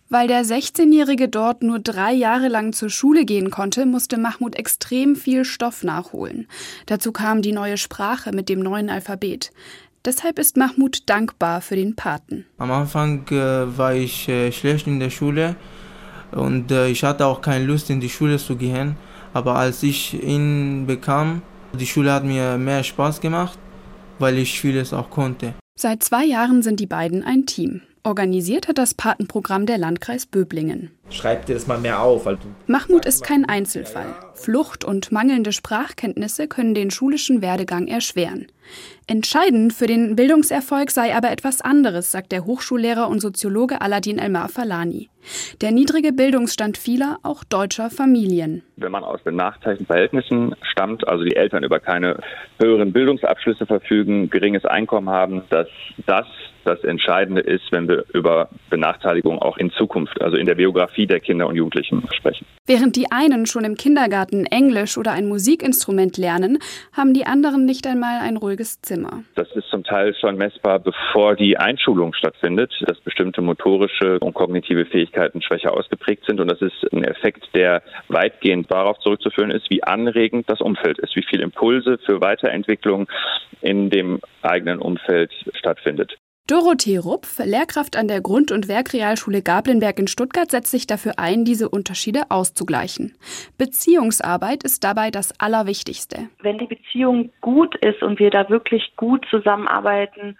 Weil 0.08 0.26
der 0.26 0.44
16-Jährige 0.44 1.28
dort 1.28 1.62
nur 1.62 1.78
drei 1.78 2.12
Jahre 2.12 2.48
lang 2.48 2.72
zur 2.72 2.90
Schule 2.90 3.26
gehen 3.26 3.52
konnte, 3.52 3.86
musste 3.86 4.18
Mahmoud 4.18 4.56
extrem 4.56 5.14
viel 5.14 5.44
Stoff 5.44 5.84
nachholen. 5.84 6.48
Dazu 6.86 7.12
kam 7.12 7.42
die 7.42 7.52
neue 7.52 7.76
Sprache 7.76 8.32
mit 8.32 8.48
dem 8.48 8.58
neuen 8.58 8.90
Alphabet. 8.90 9.52
Deshalb 10.04 10.40
ist 10.40 10.56
Mahmoud 10.56 11.08
dankbar 11.08 11.60
für 11.60 11.76
den 11.76 11.94
Paten. 11.94 12.44
Am 12.58 12.72
Anfang 12.72 13.24
äh, 13.28 13.78
war 13.78 13.94
ich 13.94 14.28
äh, 14.28 14.50
schlecht 14.50 14.88
in 14.88 14.98
der 14.98 15.10
Schule 15.10 15.54
und 16.32 16.72
äh, 16.72 16.88
ich 16.88 17.04
hatte 17.04 17.24
auch 17.24 17.40
keine 17.40 17.66
Lust 17.66 17.88
in 17.88 18.00
die 18.00 18.10
Schule 18.10 18.38
zu 18.38 18.56
gehen. 18.56 18.96
Aber 19.32 19.54
als 19.54 19.84
ich 19.84 20.20
ihn 20.20 20.88
bekam, 20.88 21.42
die 21.74 21.86
Schule 21.86 22.12
hat 22.12 22.24
mir 22.24 22.58
mehr 22.58 22.84
Spaß 22.84 23.20
gemacht, 23.20 23.58
weil 24.18 24.38
ich 24.38 24.60
vieles 24.60 24.92
auch 24.92 25.10
konnte. 25.10 25.54
Seit 25.78 26.02
zwei 26.02 26.24
Jahren 26.24 26.62
sind 26.62 26.80
die 26.80 26.86
beiden 26.86 27.24
ein 27.24 27.46
Team. 27.46 27.82
Organisiert 28.04 28.68
hat 28.68 28.78
das 28.78 28.94
Patenprogramm 28.94 29.64
der 29.64 29.78
Landkreis 29.78 30.26
Böblingen. 30.26 30.90
Schreib 31.12 31.46
dir 31.46 31.54
das 31.54 31.66
mal 31.66 31.78
mehr 31.78 32.00
auf. 32.00 32.26
Weil 32.26 32.38
Mahmoud 32.66 33.06
ist 33.06 33.22
kein 33.22 33.44
Einzelfall. 33.44 34.14
Flucht 34.34 34.84
und 34.84 35.12
mangelnde 35.12 35.52
Sprachkenntnisse 35.52 36.48
können 36.48 36.74
den 36.74 36.90
schulischen 36.90 37.42
Werdegang 37.42 37.86
erschweren. 37.86 38.46
Entscheidend 39.06 39.72
für 39.72 39.86
den 39.86 40.16
Bildungserfolg 40.16 40.90
sei 40.90 41.14
aber 41.14 41.30
etwas 41.30 41.60
anderes, 41.60 42.12
sagt 42.12 42.32
der 42.32 42.44
Hochschullehrer 42.44 43.08
und 43.08 43.20
Soziologe 43.20 43.80
Aladin 43.80 44.18
Elmar 44.18 44.48
Falani. 44.48 45.10
Der 45.60 45.72
niedrige 45.72 46.12
Bildungsstand 46.12 46.78
vieler, 46.78 47.18
auch 47.22 47.44
deutscher 47.44 47.90
Familien. 47.90 48.62
Wenn 48.76 48.92
man 48.92 49.04
aus 49.04 49.20
benachteiligten 49.22 49.86
Verhältnissen 49.86 50.54
stammt, 50.62 51.06
also 51.06 51.24
die 51.24 51.36
Eltern 51.36 51.64
über 51.64 51.80
keine 51.80 52.20
höheren 52.60 52.92
Bildungsabschlüsse 52.92 53.66
verfügen, 53.66 54.30
geringes 54.30 54.64
Einkommen 54.64 55.10
haben, 55.10 55.42
dass 55.50 55.68
das 56.06 56.26
das 56.64 56.82
Entscheidende 56.84 57.40
ist, 57.40 57.72
wenn 57.72 57.88
wir 57.88 58.04
über 58.12 58.48
Benachteiligung 58.70 59.40
auch 59.40 59.58
in 59.58 59.72
Zukunft, 59.72 60.20
also 60.22 60.36
in 60.36 60.46
der 60.46 60.54
Biografie 60.54 61.01
der 61.06 61.20
Kinder 61.20 61.46
und 61.46 61.56
Jugendlichen 61.56 62.02
sprechen. 62.12 62.46
Während 62.66 62.96
die 62.96 63.10
einen 63.10 63.46
schon 63.46 63.64
im 63.64 63.76
Kindergarten 63.76 64.46
Englisch 64.46 64.96
oder 64.96 65.12
ein 65.12 65.26
Musikinstrument 65.26 66.16
lernen, 66.16 66.58
haben 66.92 67.12
die 67.12 67.26
anderen 67.26 67.64
nicht 67.64 67.86
einmal 67.86 68.20
ein 68.20 68.36
ruhiges 68.36 68.80
Zimmer. 68.82 69.24
Das 69.34 69.50
ist 69.54 69.68
zum 69.68 69.84
Teil 69.84 70.14
schon 70.14 70.36
messbar, 70.36 70.78
bevor 70.78 71.34
die 71.34 71.56
Einschulung 71.56 72.14
stattfindet, 72.14 72.72
dass 72.86 73.00
bestimmte 73.00 73.42
motorische 73.42 74.18
und 74.20 74.34
kognitive 74.34 74.86
Fähigkeiten 74.86 75.42
schwächer 75.42 75.76
ausgeprägt 75.76 76.24
sind. 76.26 76.40
Und 76.40 76.50
das 76.50 76.62
ist 76.62 76.92
ein 76.92 77.04
Effekt, 77.04 77.48
der 77.54 77.82
weitgehend 78.08 78.70
darauf 78.70 78.98
zurückzuführen 79.00 79.50
ist, 79.50 79.68
wie 79.70 79.82
anregend 79.82 80.48
das 80.48 80.60
Umfeld 80.60 80.98
ist, 80.98 81.16
wie 81.16 81.24
viel 81.28 81.40
Impulse 81.40 81.98
für 82.06 82.20
Weiterentwicklung 82.20 83.08
in 83.60 83.90
dem 83.90 84.20
eigenen 84.42 84.78
Umfeld 84.78 85.32
stattfindet. 85.54 86.16
Dorothee 86.52 86.98
Rupf, 86.98 87.38
Lehrkraft 87.38 87.96
an 87.96 88.08
der 88.08 88.20
Grund- 88.20 88.50
und 88.50 88.66
Werkrealschule 88.66 89.42
Gablenberg 89.42 89.98
in 90.00 90.08
Stuttgart, 90.08 90.50
setzt 90.50 90.72
sich 90.72 90.88
dafür 90.88 91.12
ein, 91.16 91.44
diese 91.44 91.68
Unterschiede 91.68 92.24
auszugleichen. 92.30 93.16
Beziehungsarbeit 93.58 94.64
ist 94.64 94.82
dabei 94.82 95.12
das 95.12 95.38
Allerwichtigste. 95.40 96.28
Wenn 96.40 96.58
die 96.58 96.66
Beziehung 96.66 97.30
gut 97.40 97.76
ist 97.76 98.02
und 98.02 98.18
wir 98.18 98.30
da 98.30 98.50
wirklich 98.50 98.96
gut 98.96 99.24
zusammenarbeiten, 99.30 100.36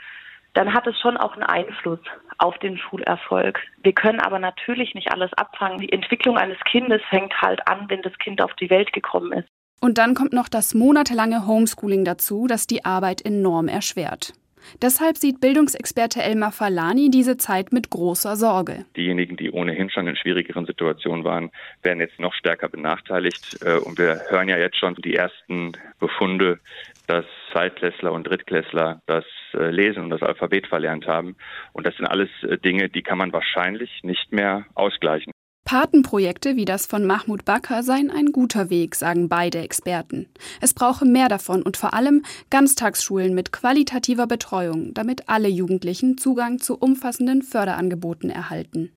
dann 0.55 0.75
hat 0.75 0.87
es 0.89 0.99
schon 0.99 1.17
auch 1.17 1.35
einen 1.35 1.45
Einfluss 1.45 2.01
auf 2.39 2.59
den 2.59 2.77
Schulerfolg. 2.77 3.61
Wir 3.83 3.93
können 3.93 4.21
aber 4.21 4.41
natürlich 4.41 4.95
nicht 4.95 5.13
alles 5.13 5.33
abfangen. 5.35 5.79
Die 5.79 5.93
Entwicklung 5.93 6.37
eines 6.37 6.59
Kindes 6.71 7.01
fängt 7.11 7.33
halt 7.41 7.67
an, 7.69 7.87
wenn 7.89 8.03
das 8.03 8.19
Kind 8.19 8.43
auf 8.43 8.53
die 8.55 8.71
Welt 8.71 8.93
gekommen 8.93 9.33
ist. 9.33 9.49
Und 9.81 9.99
dann 9.99 10.15
kommt 10.15 10.33
noch 10.33 10.49
das 10.49 10.75
monatelange 10.75 11.47
Homeschooling 11.47 12.05
dazu, 12.05 12.47
das 12.49 12.67
die 12.67 12.85
Arbeit 12.85 13.25
enorm 13.25 13.69
erschwert. 13.69 14.35
Deshalb 14.81 15.17
sieht 15.17 15.41
Bildungsexperte 15.41 16.23
Elmar 16.23 16.53
Falani 16.53 17.11
diese 17.11 17.37
Zeit 17.37 17.73
mit 17.73 17.91
großer 17.91 18.37
Sorge. 18.37 18.85
Diejenigen, 18.97 19.37
die 19.37 19.51
ohnehin 19.51 19.91
schon 19.91 20.07
in 20.07 20.17
schwierigeren 20.17 20.67
Situationen 20.67 21.25
waren, 21.25 21.51
werden 21.83 22.01
jetzt 22.01 22.19
noch 22.19 22.35
stärker 22.35 22.69
benachteiligt. 22.69 23.59
Äh, 23.65 23.79
und 23.79 23.99
wir 23.99 24.21
hören 24.29 24.49
ja 24.49 24.59
jetzt 24.59 24.79
schon 24.79 24.95
die 24.97 25.15
ersten 25.15 25.73
Befunde, 25.99 26.61
dass 27.07 27.25
Zweitklässler 27.53 28.13
und 28.13 28.25
Drittklässler 28.25 29.03
das 29.07 29.25
äh, 29.55 29.71
Lesen 29.71 30.05
und 30.05 30.11
das 30.11 30.23
Alphabet 30.23 30.67
verlernt 30.67 31.07
haben. 31.07 31.37
Und 31.73 31.87
das 31.87 31.97
sind 31.97 32.07
alles 32.07 32.31
äh, 32.43 32.59
Dinge, 32.59 32.89
die 32.89 33.03
kann 33.03 33.19
man 33.19 33.33
wahrscheinlich 33.33 33.91
nicht 34.03 34.33
mehr 34.33 34.65
ausgleichen. 34.75 35.33
Patenprojekte 35.65 36.57
wie 36.57 36.65
das 36.65 36.87
von 36.87 37.07
Mahmoud 37.07 37.45
Bakr 37.45 37.83
seien 37.83 38.11
ein 38.11 38.33
guter 38.33 38.69
Weg, 38.69 38.95
sagen 38.95 39.29
beide 39.29 39.59
Experten. 39.59 40.27
Es 40.61 40.75
brauche 40.75 41.05
mehr 41.05 41.29
davon 41.29 41.63
und 41.63 41.77
vor 41.77 41.95
allem 41.95 42.25
Ganztagsschulen 42.51 43.35
mit 43.35 43.53
qualitativer 43.53 44.27
Betreuung, 44.27 44.93
damit 44.93 45.29
alle 45.29 45.49
Jugendlichen 45.49 46.19
Zugang 46.19 46.59
zu 46.59 46.77
umfassenden 46.77 47.43
Förderangeboten 47.43 48.29
erhalten. 48.29 48.93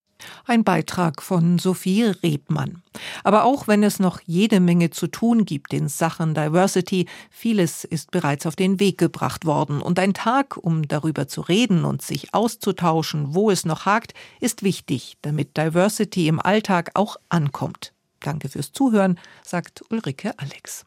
Ein 0.46 0.64
Beitrag 0.64 1.22
von 1.22 1.60
Sophie 1.60 2.04
Rebmann. 2.04 2.82
Aber 3.24 3.44
auch 3.44 3.68
wenn 3.68 3.84
es 3.84 4.00
noch 4.00 4.20
jede 4.26 4.60
Menge 4.60 4.90
zu 4.90 5.08
tun 5.08 5.46
gibt 5.46 5.74
in 5.74 5.88
Sachen 5.88 6.34
Diversity, 6.34 7.08
vieles 7.30 7.84
ist 7.84 8.12
bereits 8.12 8.46
auf 8.46 8.56
den 8.56 8.80
Weg 8.80 8.98
gebracht 8.98 9.46
worden. 9.46 9.82
Und 9.82 10.00
ein 10.00 10.14
Tag, 10.14 10.58
um 10.58 10.88
darüber 10.88 11.28
zu 11.28 11.42
reden 11.42 11.86
und 11.86 12.02
sich 12.02 12.34
auszutauschen, 12.34 13.36
wo 13.36 13.52
es 13.52 13.66
noch 13.66 13.86
hakt, 13.86 14.14
ist 14.40 14.64
wichtig, 14.64 15.18
damit 15.22 15.58
Diversity 15.58 16.28
im 16.28 16.40
Alltag 16.40 16.92
auch 16.94 17.18
ankommt. 17.30 17.94
Danke 18.22 18.50
fürs 18.50 18.72
Zuhören, 18.72 19.20
sagt 19.44 19.84
Ulrike 19.92 20.34
Alex. 20.38 20.84